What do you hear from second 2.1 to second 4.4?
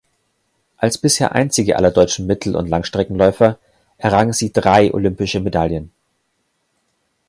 Mittel- und Langstreckenläufer errang